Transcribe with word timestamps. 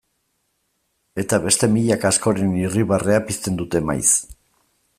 Eta 1.23 1.39
beste 1.43 1.69
milaka 1.75 2.09
askoren 2.11 2.57
irribarrea 2.63 3.23
pizten 3.29 3.61
dute 3.61 3.83
maiz. 3.91 4.07